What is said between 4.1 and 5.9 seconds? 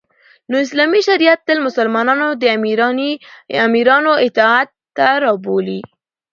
اطاعت ته رابولی